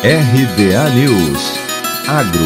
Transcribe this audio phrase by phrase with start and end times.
[0.00, 1.42] RBA News
[2.06, 2.40] Agro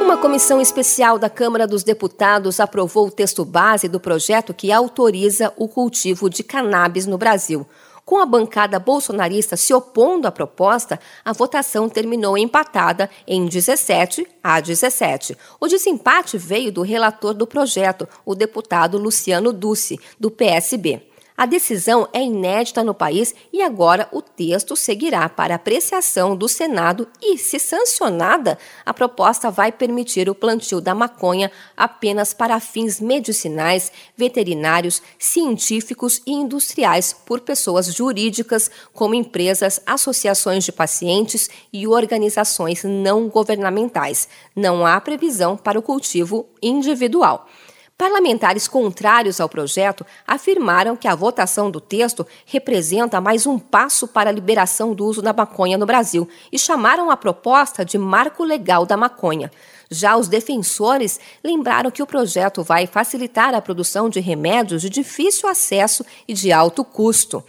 [0.00, 5.52] Uma comissão especial da Câmara dos Deputados aprovou o texto base do projeto que autoriza
[5.56, 7.66] o cultivo de cannabis no Brasil.
[8.04, 14.60] Com a bancada bolsonarista se opondo à proposta, a votação terminou empatada em 17 a
[14.60, 15.36] 17.
[15.58, 21.08] O desempate veio do relator do projeto, o deputado Luciano Duce, do PSB.
[21.38, 27.06] A decisão é inédita no país e agora o texto seguirá para apreciação do Senado
[27.22, 33.92] e, se sancionada, a proposta vai permitir o plantio da maconha apenas para fins medicinais,
[34.16, 43.28] veterinários, científicos e industriais por pessoas jurídicas, como empresas, associações de pacientes e organizações não
[43.28, 44.28] governamentais.
[44.56, 47.46] Não há previsão para o cultivo individual.
[47.98, 54.30] Parlamentares contrários ao projeto afirmaram que a votação do texto representa mais um passo para
[54.30, 58.86] a liberação do uso da maconha no Brasil e chamaram a proposta de marco legal
[58.86, 59.50] da maconha.
[59.90, 65.48] Já os defensores lembraram que o projeto vai facilitar a produção de remédios de difícil
[65.48, 67.42] acesso e de alto custo.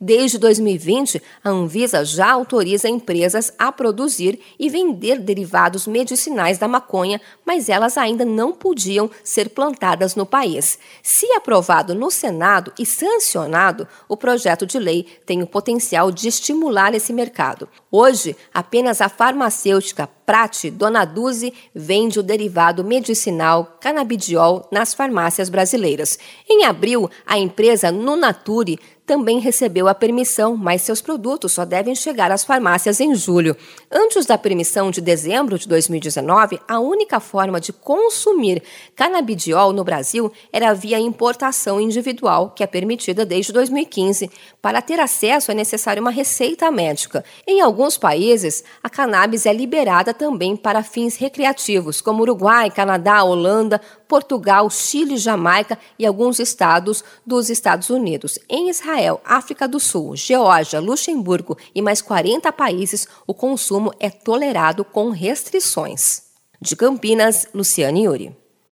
[0.00, 7.20] Desde 2020, a Anvisa já autoriza empresas a produzir e vender derivados medicinais da maconha,
[7.46, 10.78] mas elas ainda não podiam ser plantadas no país.
[11.02, 16.94] Se aprovado no Senado e sancionado, o projeto de lei tem o potencial de estimular
[16.94, 17.66] esse mercado.
[17.90, 26.18] Hoje, apenas a farmacêutica Prate Dona Duzi vende o derivado medicinal canabidiol nas farmácias brasileiras.
[26.50, 32.32] Em abril, a empresa Nunature também recebeu a permissão, mas seus produtos só devem chegar
[32.32, 33.56] às farmácias em julho.
[33.90, 38.62] Antes da permissão de dezembro de 2019, a única forma de consumir
[38.96, 44.28] canabidiol no Brasil era via importação individual, que é permitida desde 2015.
[44.60, 47.24] Para ter acesso é necessário uma receita médica.
[47.46, 53.80] Em alguns países, a cannabis é liberada também para fins recreativos, como Uruguai, Canadá, Holanda,
[54.08, 58.38] Portugal, Chile, Jamaica e alguns estados dos Estados Unidos.
[58.48, 64.84] Em Israel, África do Sul, Geórgia, Luxemburgo e mais 40 países, o consumo é tolerado
[64.84, 66.22] com restrições.
[66.60, 68.45] De Campinas, Luciane Yuri.